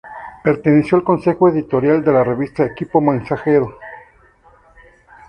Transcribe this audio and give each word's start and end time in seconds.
Perteneció 0.43 0.97
al 0.97 1.03
Consejo 1.03 1.49
Editorial 1.49 2.03
de 2.03 2.11
la 2.11 2.23
revista 2.23 2.65
"Equipo 2.65 2.99
Mensajero". 3.01 3.77